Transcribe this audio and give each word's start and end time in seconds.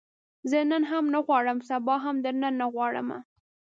زه 0.49 0.59
نن 0.71 0.83
هم 0.91 1.05
نه 1.13 1.19
غواړم، 1.27 1.57
سبا 1.69 1.95
هم 2.05 2.15
درنه 2.25 2.49
نه 2.59 2.65
غواړمه 2.73 3.19